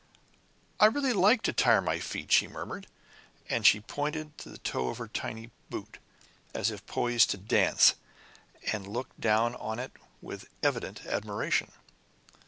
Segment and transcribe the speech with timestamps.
[0.79, 2.87] "I really like to tire my feet," she murmured,
[3.49, 5.99] and she pointed the toe of her tiny boot,
[6.55, 7.93] as if poised to dance,
[8.71, 11.71] and looked down on it with evident admiration.